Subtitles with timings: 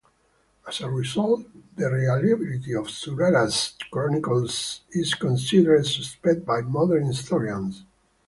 [0.67, 1.41] As a result,
[1.75, 7.83] the reliability of Zurara's chronicles is considered suspect by modern historians.